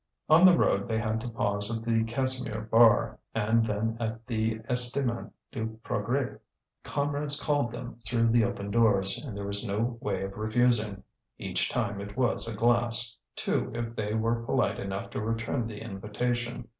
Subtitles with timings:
[0.29, 4.57] On the road they had to pause at the Casimir Bar, and then at the
[4.67, 6.39] Estaminet du Progrés.
[6.83, 11.03] Comrades called them through the open doors, and there was no way of refusing.
[11.37, 15.79] Each time it was a glass, two if they were polite enough to return the
[15.83, 16.67] invitation.